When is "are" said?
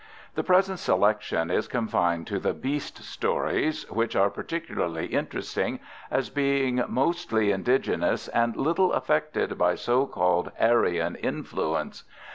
4.15-4.31